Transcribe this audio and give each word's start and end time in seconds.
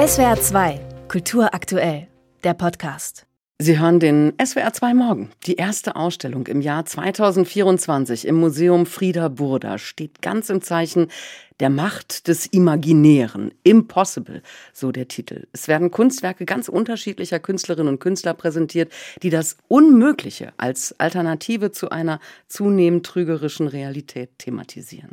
SWR 0.00 0.40
2, 0.40 0.80
Kultur 1.08 1.52
aktuell, 1.52 2.08
der 2.42 2.54
Podcast. 2.54 3.26
Sie 3.58 3.78
hören 3.78 4.00
den 4.00 4.32
SWR 4.42 4.72
2 4.72 4.94
Morgen. 4.94 5.30
Die 5.44 5.56
erste 5.56 5.94
Ausstellung 5.94 6.46
im 6.46 6.62
Jahr 6.62 6.86
2024 6.86 8.26
im 8.26 8.36
Museum 8.36 8.86
Frieda 8.86 9.28
Burda 9.28 9.76
steht 9.76 10.22
ganz 10.22 10.48
im 10.48 10.62
Zeichen 10.62 11.08
der 11.60 11.70
Macht 11.70 12.26
des 12.26 12.46
Imaginären. 12.46 13.52
Impossible, 13.62 14.42
so 14.72 14.90
der 14.92 15.08
Titel. 15.08 15.46
Es 15.52 15.68
werden 15.68 15.90
Kunstwerke 15.90 16.46
ganz 16.46 16.68
unterschiedlicher 16.68 17.38
Künstlerinnen 17.38 17.92
und 17.92 18.00
Künstler 18.00 18.34
präsentiert, 18.34 18.90
die 19.22 19.30
das 19.30 19.58
Unmögliche 19.68 20.52
als 20.56 20.94
Alternative 20.98 21.70
zu 21.70 21.90
einer 21.90 22.18
zunehmend 22.48 23.04
trügerischen 23.04 23.68
Realität 23.68 24.30
thematisieren. 24.38 25.10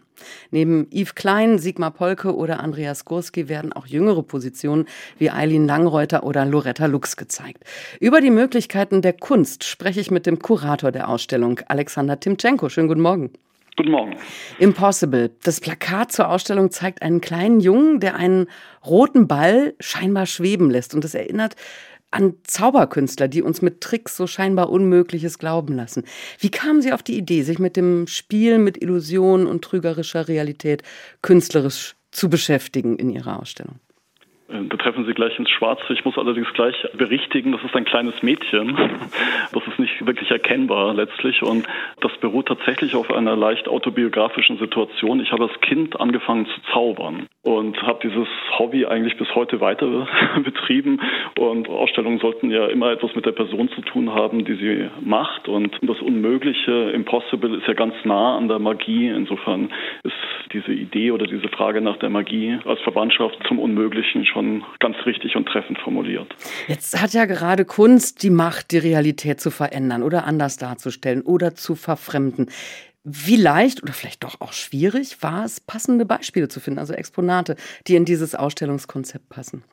Neben 0.50 0.88
Yves 0.92 1.16
Klein, 1.16 1.60
Sigmar 1.60 1.92
Polke 1.92 2.36
oder 2.36 2.62
Andreas 2.62 3.06
Gurski 3.06 3.50
werden 3.50 3.74
auch 3.74 3.86
jüngere 3.86 4.24
Positionen 4.24 4.86
wie 5.20 5.30
Eileen 5.30 5.68
Langreuter 5.68 6.24
oder 6.24 6.46
Loretta 6.46 6.86
Lux 6.86 7.18
gezeigt. 7.18 7.64
Über 8.00 8.22
die 8.22 8.32
Möglichkeiten 8.32 9.02
der 9.02 9.14
Kunst 9.14 9.66
spreche 9.66 10.00
ich 10.00 10.12
mit 10.12 10.26
dem 10.26 10.40
Kurator 10.40 10.92
der 10.92 11.10
Ausstellung, 11.10 11.60
Alexander 11.68 12.20
Timchenko. 12.20 12.70
Schönen 12.70 12.88
guten 12.88 13.02
Morgen. 13.02 13.32
Guten 13.78 13.92
Morgen. 13.92 14.18
Impossible. 14.58 15.30
Das 15.44 15.62
Plakat 15.62 16.12
zur 16.12 16.30
Ausstellung 16.30 16.72
zeigt 16.72 17.04
einen 17.04 17.22
kleinen 17.22 17.60
Jungen, 17.60 18.00
der 18.00 18.16
einen 18.16 18.48
roten 18.84 19.28
Ball 19.28 19.76
scheinbar 19.80 20.26
schweben 20.26 20.72
lässt. 20.72 20.96
Und 20.96 21.04
das 21.04 21.14
erinnert 21.14 21.56
an 22.10 22.34
Zauberkünstler, 22.44 23.28
die 23.28 23.44
uns 23.44 23.62
mit 23.62 23.82
Tricks 23.82 24.18
so 24.18 24.26
scheinbar 24.26 24.72
Unmögliches 24.72 25.38
glauben 25.38 25.76
lassen. 25.76 26.06
Wie 26.40 26.50
kamen 26.50 26.82
Sie 26.82 26.92
auf 26.92 27.04
die 27.04 27.18
Idee, 27.18 27.44
sich 27.44 27.60
mit 27.60 27.78
dem 27.78 28.08
Spiel 28.08 28.58
mit 28.58 28.82
Illusionen 28.82 29.46
und 29.46 29.64
trügerischer 29.64 30.28
Realität 30.28 30.82
künstlerisch 31.22 31.96
zu 32.12 32.32
beschäftigen 32.32 32.98
in 32.98 33.12
Ihrer 33.12 33.40
Ausstellung? 33.40 33.80
Äh, 34.50 34.66
da 34.70 34.78
treffen 34.78 35.06
Sie 35.06 35.14
gleich 35.14 35.38
ins 35.38 35.50
Schwarze. 35.50 35.94
Ich 35.94 36.06
muss 36.06 36.18
allerdings 36.18 36.52
gleich 36.54 36.76
berichtigen, 36.98 37.52
das 37.52 37.64
ist 37.64 37.76
ein 37.76 37.86
kleines 37.86 38.22
Mädchen. 38.22 38.78
Das 39.54 39.66
ist 39.66 39.80
nicht 39.80 40.06
wirklich 40.06 40.30
erkennbar 40.30 40.94
letztlich 40.94 41.42
und 41.42 41.66
das 42.02 42.12
beruht 42.18 42.48
tatsächlich 42.48 42.96
auf 42.96 43.12
einer 43.12 43.36
leicht 43.36 43.68
autobiografischen 43.68 44.58
Situation. 44.58 45.22
Ich 45.22 45.32
habe 45.32 45.46
als 45.46 45.62
Kind 45.62 46.00
angefangen 46.00 46.46
zu 46.48 46.62
zaubern 46.74 47.28
und 47.44 47.82
habe 47.82 48.00
dieses 48.04 48.28
Hobby 48.60 48.86
eigentlich 48.86 49.18
bis 49.18 49.34
heute 49.34 49.62
weiter 49.62 50.08
betrieben 50.44 51.00
und 51.40 51.70
Ausstellungen 51.70 52.20
sollten 52.20 52.52
ja 52.52 52.68
immer 52.68 52.92
etwas 52.92 53.16
mit 53.16 53.26
der 53.26 53.32
Person 53.32 53.70
zu 53.70 53.82
tun 53.82 54.14
haben, 54.14 54.44
die 54.44 54.56
sie 54.56 54.90
macht 55.02 55.48
und 55.48 55.76
das 55.82 56.00
Unmögliche, 56.02 56.92
Impossible, 56.92 57.56
ist 57.56 57.68
ja 57.68 57.74
ganz 57.74 57.96
nah 58.04 58.38
an 58.38 58.50
der 58.50 58.60
Magie. 58.60 59.08
Insofern 59.08 59.72
ist 60.04 60.14
diese 60.52 60.74
Idee 60.74 61.12
oder 61.12 61.26
diese 61.26 61.48
Frage 61.50 61.82
nach 61.82 61.98
der 61.98 62.10
Magie 62.10 62.60
als 62.66 62.82
Verwandtschaft 62.82 63.38
zum 63.48 63.60
Unmöglichen 63.60 64.26
schon 64.26 64.37
ganz 64.80 64.96
richtig 65.06 65.36
und 65.36 65.48
treffend 65.48 65.80
formuliert. 65.80 66.34
Jetzt 66.68 67.02
hat 67.02 67.14
ja 67.14 67.26
gerade 67.26 67.66
Kunst 67.66 68.24
die 68.24 68.30
Macht, 68.30 68.72
die 68.72 68.78
Realität 68.78 69.42
zu 69.42 69.52
verändern 69.52 70.04
oder 70.04 70.26
anders 70.26 70.58
darzustellen 70.58 71.22
oder 71.22 71.56
zu 71.56 71.76
verfremden. 71.76 72.50
Wie 73.04 73.38
leicht 73.38 73.82
oder 73.84 73.94
vielleicht 73.94 74.24
doch 74.24 74.42
auch 74.42 74.52
schwierig 74.52 75.24
war 75.24 75.46
es, 75.46 75.62
passende 75.62 76.06
Beispiele 76.06 76.50
zu 76.50 76.60
finden, 76.60 76.80
also 76.80 76.94
Exponate, 76.94 77.56
die 77.88 77.96
in 77.96 78.04
dieses 78.04 78.36
Ausstellungskonzept 78.36 79.30
passen? 79.30 79.64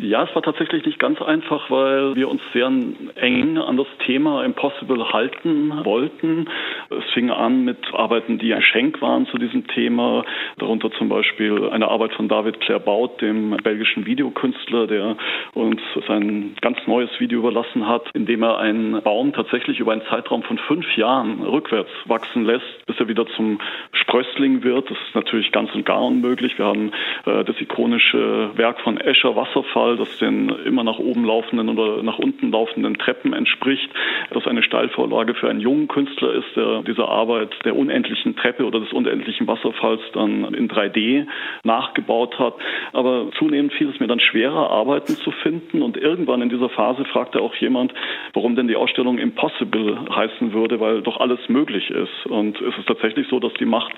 Ja, 0.00 0.22
es 0.22 0.32
war 0.32 0.42
tatsächlich 0.42 0.86
nicht 0.86 1.00
ganz 1.00 1.20
einfach, 1.20 1.72
weil 1.72 2.14
wir 2.14 2.28
uns 2.28 2.40
sehr 2.52 2.70
eng 3.16 3.58
an 3.58 3.76
das 3.76 3.88
Thema 4.06 4.44
Impossible 4.44 5.12
halten 5.12 5.72
wollten. 5.84 6.48
Es 6.88 7.04
fing 7.14 7.30
an 7.30 7.64
mit 7.64 7.78
Arbeiten, 7.92 8.38
die 8.38 8.54
ein 8.54 8.62
Schenk 8.62 9.02
waren 9.02 9.26
zu 9.26 9.38
diesem 9.38 9.66
Thema, 9.66 10.24
darunter 10.58 10.92
zum 10.92 11.08
Beispiel 11.08 11.68
eine 11.70 11.88
Arbeit 11.88 12.12
von 12.12 12.28
David 12.28 12.60
Claerbaut, 12.60 13.20
dem 13.20 13.56
belgischen 13.56 14.06
Videokünstler, 14.06 14.86
der 14.86 15.16
uns 15.54 15.80
sein 16.06 16.54
ganz 16.60 16.78
neues 16.86 17.10
Video 17.18 17.40
überlassen 17.40 17.88
hat, 17.88 18.08
in 18.14 18.24
dem 18.24 18.44
er 18.44 18.58
einen 18.58 19.02
Baum 19.02 19.32
tatsächlich 19.32 19.80
über 19.80 19.90
einen 19.90 20.02
Zeitraum 20.02 20.44
von 20.44 20.58
fünf 20.58 20.96
Jahren 20.96 21.42
rückwärts 21.42 21.90
wachsen 22.04 22.44
lässt, 22.44 22.86
bis 22.86 23.00
er 23.00 23.08
wieder 23.08 23.26
zum 23.34 23.58
Sprössling 23.90 24.62
wird. 24.62 24.88
Das 24.88 24.98
ist 25.08 25.16
natürlich 25.16 25.50
ganz 25.50 25.74
und 25.74 25.84
gar 25.84 26.00
unmöglich. 26.04 26.56
Wir 26.56 26.66
haben 26.66 26.92
äh, 27.26 27.42
das 27.42 27.60
ikonische 27.60 28.50
Werk 28.54 28.80
von 28.82 28.96
Escher 28.96 29.34
Wasserfall 29.34 29.87
Material, 29.88 29.96
das 29.96 30.18
den 30.18 30.48
immer 30.64 30.84
nach 30.84 30.98
oben 30.98 31.24
laufenden 31.24 31.68
oder 31.68 32.02
nach 32.02 32.18
unten 32.18 32.50
laufenden 32.50 32.98
Treppen 32.98 33.32
entspricht, 33.32 33.88
das 34.30 34.46
eine 34.46 34.62
Steilvorlage 34.62 35.34
für 35.34 35.48
einen 35.48 35.60
jungen 35.60 35.88
Künstler 35.88 36.32
ist, 36.32 36.56
der 36.56 36.82
diese 36.82 37.06
Arbeit 37.06 37.54
der 37.64 37.76
unendlichen 37.76 38.36
Treppe 38.36 38.64
oder 38.64 38.80
des 38.80 38.92
unendlichen 38.92 39.46
Wasserfalls 39.46 40.00
dann 40.12 40.54
in 40.54 40.68
3D 40.68 41.26
nachgebaut 41.64 42.38
hat. 42.38 42.54
Aber 42.92 43.28
zunehmend 43.38 43.72
fiel 43.72 43.88
es 43.90 44.00
mir 44.00 44.06
dann 44.06 44.20
schwerer, 44.20 44.70
Arbeiten 44.70 45.14
zu 45.14 45.30
finden 45.30 45.82
und 45.82 45.96
irgendwann 45.96 46.42
in 46.42 46.48
dieser 46.48 46.68
Phase 46.68 47.04
fragte 47.04 47.40
auch 47.40 47.54
jemand, 47.56 47.92
warum 48.34 48.56
denn 48.56 48.68
die 48.68 48.76
Ausstellung 48.76 49.18
Impossible 49.18 49.98
heißen 50.14 50.52
würde, 50.52 50.80
weil 50.80 51.02
doch 51.02 51.20
alles 51.20 51.40
möglich 51.48 51.90
ist. 51.90 52.26
Und 52.26 52.60
es 52.60 52.76
ist 52.78 52.86
tatsächlich 52.86 53.26
so, 53.28 53.40
dass 53.40 53.52
die 53.54 53.64
Macht 53.64 53.94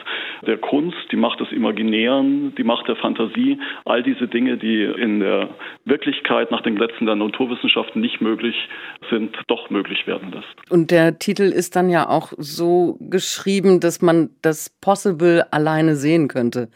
der 0.46 0.58
Kunst, 0.58 0.98
die 1.10 1.16
Macht 1.16 1.40
des 1.40 1.52
Imaginären, 1.52 2.54
die 2.56 2.64
Macht 2.64 2.88
der 2.88 2.96
Fantasie, 2.96 3.58
all 3.84 4.02
diese 4.02 4.28
Dinge, 4.28 4.56
die 4.56 4.82
in 4.82 5.20
der 5.20 5.48
Wirklichkeit 5.84 6.50
nach 6.50 6.62
den 6.62 6.76
Gesetzen 6.76 7.06
der 7.06 7.16
Naturwissenschaften 7.16 8.00
nicht 8.00 8.20
möglich 8.20 8.54
sind, 9.10 9.36
doch 9.48 9.70
möglich 9.70 10.06
werden 10.06 10.32
lässt. 10.32 10.70
Und 10.70 10.91
der 10.91 11.18
Titel 11.18 11.44
ist 11.44 11.76
dann 11.76 11.88
ja 11.91 12.08
auch 12.08 12.32
so 12.36 12.98
geschrieben, 13.00 13.80
dass 13.80 14.02
man 14.02 14.30
das 14.42 14.70
Possible 14.80 15.46
alleine 15.50 15.96
sehen 15.96 16.28
könnte. 16.28 16.68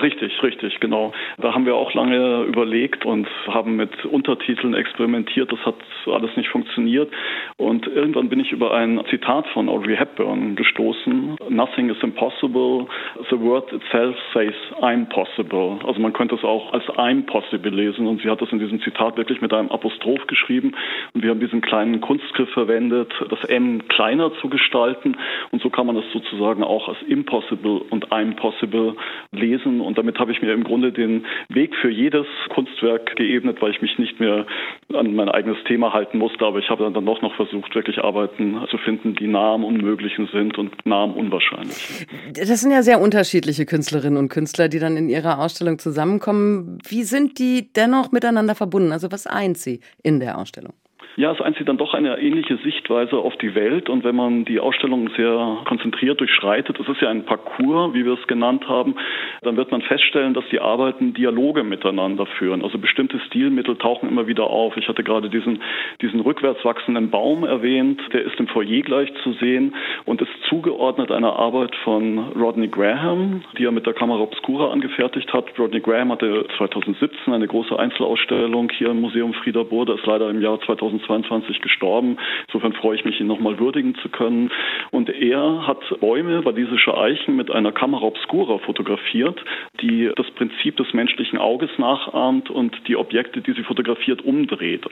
Richtig, 0.00 0.42
richtig, 0.42 0.80
genau. 0.80 1.12
Da 1.36 1.52
haben 1.52 1.66
wir 1.66 1.74
auch 1.74 1.92
lange 1.92 2.44
überlegt 2.44 3.04
und 3.04 3.28
haben 3.46 3.76
mit 3.76 4.06
Untertiteln 4.06 4.72
experimentiert. 4.72 5.52
Das 5.52 5.60
hat 5.66 5.74
alles 6.06 6.34
nicht 6.34 6.48
funktioniert. 6.48 7.12
Und 7.58 7.86
irgendwann 7.86 8.30
bin 8.30 8.40
ich 8.40 8.52
über 8.52 8.72
ein 8.72 9.02
Zitat 9.10 9.46
von 9.48 9.68
Audrey 9.68 9.94
Hepburn 9.94 10.56
gestoßen. 10.56 11.36
Nothing 11.50 11.90
is 11.90 12.02
impossible. 12.02 12.86
The 13.28 13.38
word 13.38 13.70
itself 13.70 14.16
says 14.32 14.54
I'm 14.80 15.10
possible. 15.10 15.78
Also 15.86 16.00
man 16.00 16.14
könnte 16.14 16.36
es 16.36 16.42
auch 16.42 16.72
als 16.72 16.84
I'm 16.96 17.26
possible 17.26 17.70
lesen. 17.70 18.06
Und 18.06 18.22
sie 18.22 18.30
hat 18.30 18.40
das 18.40 18.50
in 18.50 18.60
diesem 18.60 18.80
Zitat 18.80 19.18
wirklich 19.18 19.42
mit 19.42 19.52
einem 19.52 19.68
Apostroph 19.70 20.26
geschrieben. 20.26 20.74
Und 21.12 21.22
wir 21.22 21.28
haben 21.28 21.40
diesen 21.40 21.60
kleinen 21.60 22.00
Kunstgriff 22.00 22.48
verwendet, 22.54 23.12
das 23.28 23.44
M 23.44 23.86
kleiner 23.88 24.32
zu 24.40 24.48
gestalten. 24.48 25.18
Und 25.50 25.60
so 25.60 25.68
kann 25.68 25.86
man 25.86 25.96
es 25.96 26.10
sozusagen 26.14 26.64
auch 26.64 26.88
als 26.88 27.02
impossible 27.02 27.82
und 27.90 28.08
I'm 28.08 28.36
possible 28.36 28.96
lesen 29.32 29.81
und 29.82 29.98
damit 29.98 30.18
habe 30.18 30.32
ich 30.32 30.42
mir 30.42 30.52
im 30.52 30.64
Grunde 30.64 30.92
den 30.92 31.26
Weg 31.48 31.74
für 31.76 31.90
jedes 31.90 32.26
Kunstwerk 32.50 33.16
geebnet, 33.16 33.58
weil 33.60 33.70
ich 33.70 33.82
mich 33.82 33.98
nicht 33.98 34.20
mehr 34.20 34.46
an 34.94 35.14
mein 35.14 35.28
eigenes 35.28 35.58
Thema 35.64 35.92
halten 35.92 36.18
musste. 36.18 36.44
Aber 36.44 36.58
ich 36.58 36.68
habe 36.68 36.90
dann 36.90 37.04
doch 37.04 37.22
noch 37.22 37.34
versucht, 37.36 37.74
wirklich 37.74 37.98
Arbeiten 37.98 38.60
zu 38.70 38.78
finden, 38.78 39.14
die 39.14 39.26
nah 39.26 39.54
am 39.54 39.64
Unmöglichen 39.64 40.28
sind 40.32 40.58
und 40.58 40.86
nah 40.86 41.04
am 41.04 41.14
Unwahrscheinlichen. 41.14 42.06
Das 42.34 42.60
sind 42.60 42.72
ja 42.72 42.82
sehr 42.82 43.00
unterschiedliche 43.00 43.66
Künstlerinnen 43.66 44.18
und 44.18 44.28
Künstler, 44.28 44.68
die 44.68 44.78
dann 44.78 44.96
in 44.96 45.08
ihrer 45.08 45.38
Ausstellung 45.38 45.78
zusammenkommen. 45.78 46.78
Wie 46.88 47.02
sind 47.02 47.38
die 47.38 47.72
dennoch 47.72 48.12
miteinander 48.12 48.54
verbunden? 48.54 48.92
Also 48.92 49.10
was 49.12 49.26
eint 49.26 49.58
sie 49.58 49.80
in 50.02 50.20
der 50.20 50.38
Ausstellung? 50.38 50.74
Ja, 51.16 51.30
es 51.30 51.42
einzieht 51.42 51.68
dann 51.68 51.76
doch 51.76 51.92
eine 51.92 52.18
ähnliche 52.18 52.56
Sichtweise 52.58 53.18
auf 53.18 53.36
die 53.36 53.54
Welt. 53.54 53.90
Und 53.90 54.02
wenn 54.02 54.16
man 54.16 54.46
die 54.46 54.60
Ausstellung 54.60 55.10
sehr 55.14 55.58
konzentriert 55.66 56.20
durchschreitet, 56.20 56.80
es 56.80 56.88
ist 56.88 57.02
ja 57.02 57.10
ein 57.10 57.26
Parcours, 57.26 57.92
wie 57.92 58.06
wir 58.06 58.14
es 58.14 58.26
genannt 58.26 58.66
haben, 58.66 58.94
dann 59.42 59.58
wird 59.58 59.70
man 59.70 59.82
feststellen, 59.82 60.32
dass 60.32 60.44
die 60.50 60.60
Arbeiten 60.60 61.12
Dialoge 61.12 61.64
miteinander 61.64 62.24
führen. 62.24 62.62
Also 62.62 62.78
bestimmte 62.78 63.18
Stilmittel 63.20 63.76
tauchen 63.76 64.08
immer 64.08 64.26
wieder 64.26 64.44
auf. 64.44 64.76
Ich 64.78 64.88
hatte 64.88 65.02
gerade 65.02 65.28
diesen, 65.28 65.60
diesen 66.00 66.20
rückwärts 66.20 66.64
wachsenden 66.64 67.10
Baum 67.10 67.44
erwähnt. 67.44 68.00
Der 68.14 68.22
ist 68.22 68.40
im 68.40 68.48
Foyer 68.48 68.80
gleich 68.80 69.12
zu 69.22 69.34
sehen 69.34 69.74
und 70.06 70.22
ist 70.22 70.32
zugeordnet 70.48 71.12
einer 71.12 71.36
Arbeit 71.36 71.76
von 71.84 72.18
Rodney 72.40 72.68
Graham, 72.68 73.42
die 73.58 73.66
er 73.66 73.72
mit 73.72 73.84
der 73.84 73.92
Kamera 73.92 74.20
Obscura 74.20 74.70
angefertigt 74.72 75.30
hat. 75.34 75.44
Rodney 75.58 75.80
Graham 75.80 76.10
hatte 76.10 76.46
2017 76.56 77.34
eine 77.34 77.46
große 77.46 77.78
Einzelausstellung 77.78 78.70
hier 78.70 78.90
im 78.90 79.02
Museum 79.02 79.34
Frieder 79.34 79.64
Burda, 79.64 79.94
ist 79.94 80.06
leider 80.06 80.30
im 80.30 80.40
Jahr 80.40 80.58
2000 80.62 81.01
2022 81.02 81.60
gestorben. 81.60 82.18
Insofern 82.46 82.72
freue 82.72 82.96
ich 82.96 83.04
mich, 83.04 83.20
ihn 83.20 83.26
nochmal 83.26 83.58
würdigen 83.58 83.94
zu 83.96 84.08
können. 84.08 84.50
Und 84.90 85.08
er 85.08 85.66
hat 85.66 85.78
Bäume, 86.00 86.44
walisische 86.44 86.96
Eichen, 86.96 87.36
mit 87.36 87.50
einer 87.50 87.72
Kamera 87.72 88.02
obscura 88.02 88.58
fotografiert, 88.58 89.42
die 89.82 90.10
das 90.16 90.26
Prinzip 90.36 90.76
des 90.76 90.92
menschlichen 90.92 91.38
Auges 91.38 91.70
nachahmt 91.76 92.48
und 92.48 92.74
die 92.86 92.96
Objekte, 92.96 93.40
die 93.40 93.52
sie 93.52 93.64
fotografiert, 93.64 94.22
umdreht. 94.22 94.86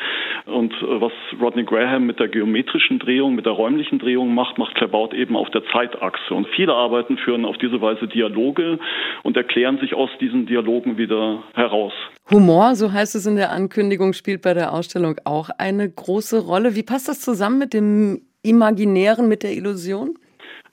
Und 0.46 0.72
äh, 0.74 1.00
was 1.00 1.12
Rodney 1.40 1.64
Graham 1.64 2.06
mit 2.06 2.20
der 2.20 2.28
geometrischen 2.28 2.98
Drehung, 2.98 3.34
mit 3.34 3.46
der 3.46 3.52
räumlichen 3.52 3.98
Drehung 3.98 4.34
macht, 4.34 4.58
macht 4.58 4.74
Claerbaut 4.74 5.14
eben 5.14 5.36
auf 5.36 5.48
der 5.50 5.62
Zeitachse. 5.72 6.34
Und 6.34 6.48
viele 6.48 6.74
Arbeiten 6.74 7.16
führen 7.16 7.44
auf 7.44 7.56
diese 7.58 7.80
Weise 7.80 8.08
Dialoge 8.08 8.78
und 9.22 9.36
erklären 9.36 9.78
sich 9.78 9.94
aus 9.94 10.10
diesen 10.20 10.46
Dialogen 10.46 10.98
wieder 10.98 11.42
heraus. 11.54 11.92
Humor, 12.30 12.74
so 12.74 12.92
heißt 12.92 13.14
es 13.14 13.26
in 13.26 13.36
der 13.36 13.52
Ankündigung, 13.52 14.12
spielt 14.12 14.42
bei 14.42 14.54
der 14.54 14.72
Ausstellung 14.72 15.16
auch 15.24 15.50
eine 15.58 15.88
große 15.88 16.40
Rolle. 16.46 16.74
Wie 16.76 16.82
passt 16.82 17.08
das 17.08 17.20
zusammen 17.20 17.58
mit 17.58 17.74
dem 17.74 18.22
Imaginären, 18.42 19.28
mit 19.28 19.42
der 19.42 19.52
Illusion? 19.52 20.16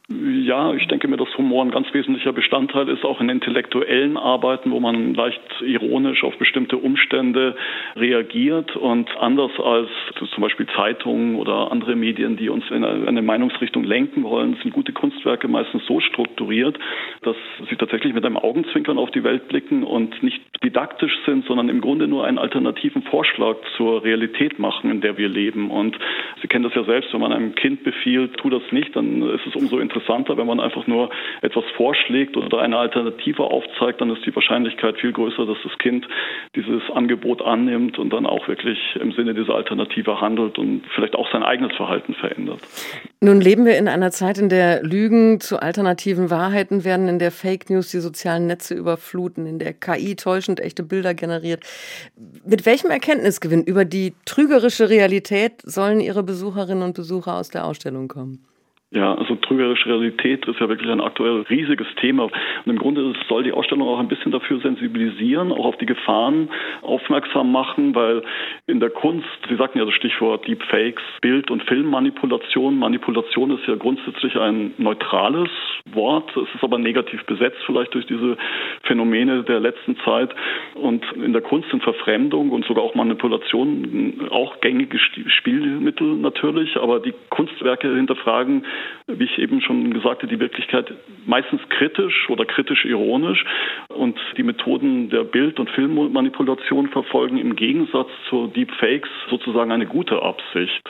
Ja, 0.09 0.73
ich 0.73 0.87
denke 0.87 1.09
mir, 1.09 1.17
dass 1.17 1.37
Humor 1.37 1.65
ein 1.65 1.71
ganz 1.71 1.93
wesentlicher 1.93 2.31
Bestandteil 2.31 2.87
ist, 2.87 3.03
auch 3.03 3.19
in 3.19 3.27
intellektuellen 3.27 4.15
Arbeiten, 4.15 4.71
wo 4.71 4.79
man 4.79 5.13
leicht 5.13 5.41
ironisch 5.59 6.23
auf 6.23 6.37
bestimmte 6.37 6.77
Umstände 6.77 7.57
reagiert 7.97 8.77
und 8.77 9.09
anders 9.17 9.51
als 9.61 9.89
zum 10.15 10.41
Beispiel 10.41 10.65
Zeitungen 10.77 11.35
oder 11.35 11.73
andere 11.73 11.97
Medien, 11.97 12.37
die 12.37 12.47
uns 12.47 12.63
in 12.71 12.85
eine 12.85 13.21
Meinungsrichtung 13.21 13.83
lenken 13.83 14.23
wollen, 14.23 14.55
sind 14.63 14.73
gute 14.73 14.93
Kunstwerke 14.93 15.49
meistens 15.49 15.85
so 15.87 15.99
strukturiert, 15.99 16.79
dass 17.23 17.35
sie 17.69 17.75
tatsächlich 17.75 18.13
mit 18.13 18.25
einem 18.25 18.37
Augenzwinkern 18.37 18.97
auf 18.97 19.11
die 19.11 19.25
Welt 19.25 19.49
blicken 19.49 19.83
und 19.83 20.23
nicht 20.23 20.41
didaktisch 20.63 21.17
sind, 21.25 21.45
sondern 21.47 21.67
im 21.67 21.81
Grunde 21.81 22.07
nur 22.07 22.25
einen 22.25 22.37
alternativen 22.37 23.01
Vorschlag 23.03 23.57
zur 23.75 24.05
Realität 24.05 24.57
machen, 24.57 24.89
in 24.89 25.01
der 25.01 25.17
wir 25.17 25.27
leben. 25.27 25.69
Und 25.69 25.97
Sie 26.41 26.47
kennen 26.47 26.63
das 26.63 26.75
ja 26.75 26.85
selbst, 26.85 27.13
wenn 27.13 27.19
man 27.19 27.33
einem 27.33 27.55
Kind 27.55 27.83
befiehlt, 27.83 28.37
tu 28.37 28.49
das 28.49 28.63
nicht, 28.71 28.95
dann 28.95 29.21
ist 29.21 29.45
es 29.45 29.55
umso 29.55 29.79
interessanter, 29.79 29.96
wenn 30.07 30.47
man 30.47 30.59
einfach 30.59 30.87
nur 30.87 31.09
etwas 31.41 31.63
vorschlägt 31.75 32.37
oder 32.37 32.59
eine 32.59 32.77
Alternative 32.77 33.43
aufzeigt, 33.43 34.01
dann 34.01 34.09
ist 34.09 34.25
die 34.25 34.35
Wahrscheinlichkeit 34.35 34.97
viel 34.97 35.11
größer, 35.11 35.45
dass 35.45 35.57
das 35.63 35.77
Kind 35.79 36.07
dieses 36.55 36.81
Angebot 36.93 37.41
annimmt 37.41 37.99
und 37.99 38.11
dann 38.11 38.25
auch 38.25 38.47
wirklich 38.47 38.77
im 38.99 39.11
Sinne 39.11 39.33
dieser 39.33 39.55
Alternative 39.55 40.21
handelt 40.21 40.57
und 40.57 40.83
vielleicht 40.93 41.15
auch 41.15 41.31
sein 41.31 41.43
eigenes 41.43 41.75
Verhalten 41.75 42.13
verändert. 42.15 42.59
Nun 43.21 43.41
leben 43.41 43.65
wir 43.65 43.77
in 43.77 43.87
einer 43.87 44.11
Zeit, 44.11 44.37
in 44.37 44.49
der 44.49 44.83
Lügen 44.83 45.39
zu 45.39 45.59
alternativen 45.59 46.29
Wahrheiten 46.29 46.85
werden, 46.85 47.07
in 47.07 47.19
der 47.19 47.31
Fake 47.31 47.69
News 47.69 47.91
die 47.91 47.99
sozialen 47.99 48.47
Netze 48.47 48.75
überfluten, 48.75 49.45
in 49.45 49.59
der 49.59 49.73
KI 49.73 50.15
täuschend 50.15 50.59
echte 50.59 50.83
Bilder 50.83 51.13
generiert. 51.13 51.63
Mit 52.45 52.65
welchem 52.65 52.91
Erkenntnisgewinn 52.91 53.63
über 53.63 53.85
die 53.85 54.13
trügerische 54.25 54.89
Realität 54.89 55.61
sollen 55.63 55.99
Ihre 55.99 56.23
Besucherinnen 56.23 56.83
und 56.83 56.95
Besucher 56.95 57.35
aus 57.35 57.49
der 57.49 57.65
Ausstellung 57.65 58.07
kommen? 58.07 58.45
Ja, 58.89 59.15
also 59.15 59.35
trügerische 59.35 59.89
Realität 59.89 60.47
ist 60.47 60.61
ja 60.61 60.69
wirklich 60.69 60.89
ein 60.89 61.01
aktuell 61.01 61.41
riesiges 61.49 61.87
Thema. 61.99 62.23
Und 62.23 62.31
im 62.67 62.77
Grunde 62.77 63.13
soll 63.27 63.43
die 63.43 63.51
Ausstellung 63.51 63.85
auch 63.85 63.99
ein 63.99 64.07
bisschen 64.07 64.31
dafür 64.31 64.61
sensibilisieren, 64.61 65.51
auch 65.51 65.65
auf 65.65 65.77
die 65.77 65.85
Gefahren 65.85 66.47
aufmerksam 66.83 67.51
machen, 67.51 67.93
weil 67.95 68.23
in 68.65 68.79
der 68.79 68.89
Kunst, 68.89 69.27
Sie 69.49 69.57
sagten 69.57 69.79
ja 69.79 69.83
das 69.83 69.93
Stichwort 69.93 70.47
Deepfakes, 70.47 71.03
Bild- 71.19 71.51
und 71.51 71.63
Filmmanipulation. 71.63 72.79
Manipulation 72.79 73.51
ist 73.51 73.67
ja 73.67 73.75
grundsätzlich 73.75 74.37
ein 74.37 74.73
neutrales 74.77 75.49
Wort. 75.91 76.31
Es 76.37 76.55
ist 76.55 76.63
aber 76.63 76.77
negativ 76.77 77.25
besetzt 77.25 77.57
vielleicht 77.65 77.93
durch 77.93 78.05
diese 78.05 78.37
Phänomene 78.83 79.43
der 79.43 79.59
letzten 79.59 79.97
Zeit. 80.05 80.33
Und 80.75 81.03
in 81.11 81.33
der 81.33 81.41
Kunst 81.41 81.69
sind 81.71 81.83
Verfremdung 81.83 82.51
und 82.51 82.63
sogar 82.65 82.85
auch 82.85 82.95
Manipulation 82.95 84.29
auch 84.29 84.61
gängige 84.61 84.97
Spielmittel 84.97 86.15
natürlich. 86.15 86.77
Aber 86.77 87.01
die 87.01 87.13
Kunstwerke 87.29 87.93
hinterfragen 87.93 88.63
wie 89.07 89.23
ich 89.23 89.37
eben 89.39 89.61
schon 89.61 89.93
gesagt 89.93 90.23
habe, 90.23 90.27
die 90.27 90.39
Wirklichkeit 90.39 90.93
meistens 91.25 91.61
kritisch 91.69 92.29
oder 92.29 92.45
kritisch 92.45 92.85
ironisch 92.85 93.45
und 93.89 94.19
die 94.35 94.43
Methoden 94.43 95.09
der 95.09 95.23
Bild- 95.23 95.59
und 95.59 95.69
Filmmanipulation 95.69 96.89
verfolgen 96.89 97.37
im 97.37 97.55
Gegensatz 97.55 98.09
zu 98.29 98.47
Deepfakes 98.47 99.09
sozusagen 99.29 99.71
eine 99.71 99.85
gute 99.85 100.21
Absicht. 100.21 100.81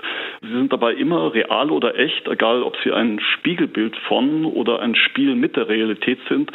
Sie 0.41 0.51
sind 0.51 0.73
dabei 0.73 0.93
immer 0.93 1.33
real 1.33 1.71
oder 1.71 1.97
echt, 1.97 2.27
egal 2.27 2.63
ob 2.63 2.75
sie 2.83 2.91
ein 2.91 3.19
Spiegelbild 3.19 3.95
von 4.07 4.45
oder 4.45 4.79
ein 4.79 4.95
Spiel 4.95 5.35
mit 5.35 5.55
der 5.55 5.67
Realität 5.67 6.19
sind. 6.27 6.51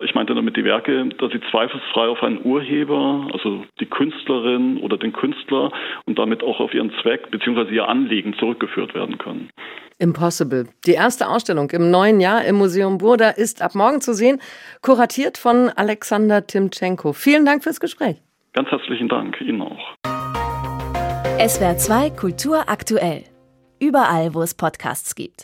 Ich 0.00 0.14
meinte 0.14 0.34
damit 0.34 0.56
die 0.56 0.64
Werke, 0.64 1.06
dass 1.18 1.32
sie 1.32 1.40
zweifelsfrei 1.50 2.08
auf 2.08 2.22
einen 2.22 2.44
Urheber, 2.44 3.28
also 3.32 3.64
die 3.80 3.86
Künstlerin 3.86 4.78
oder 4.78 4.98
den 4.98 5.12
Künstler 5.12 5.72
und 6.04 6.18
damit 6.18 6.42
auch 6.42 6.60
auf 6.60 6.74
ihren 6.74 6.92
Zweck 7.02 7.30
bzw. 7.30 7.74
ihr 7.74 7.88
Anliegen 7.88 8.34
zurückgeführt 8.34 8.94
werden 8.94 9.18
können. 9.18 9.48
Impossible. 9.98 10.68
Die 10.86 10.92
erste 10.92 11.28
Ausstellung 11.28 11.70
im 11.70 11.90
neuen 11.90 12.20
Jahr 12.20 12.44
im 12.44 12.56
Museum 12.56 12.98
Burda 12.98 13.30
ist 13.30 13.62
ab 13.62 13.74
morgen 13.74 14.00
zu 14.00 14.12
sehen, 14.12 14.40
kuratiert 14.82 15.38
von 15.38 15.70
Alexander 15.70 16.46
Timchenko. 16.46 17.12
Vielen 17.12 17.46
Dank 17.46 17.64
fürs 17.64 17.80
Gespräch. 17.80 18.20
Ganz 18.52 18.68
herzlichen 18.70 19.08
Dank 19.08 19.40
Ihnen 19.40 19.62
auch. 19.62 19.96
SWR 21.38 21.76
2 21.76 22.10
Kultur 22.10 22.68
aktuell. 22.68 23.24
Überall, 23.78 24.34
wo 24.34 24.42
es 24.42 24.54
Podcasts 24.54 25.14
gibt. 25.14 25.34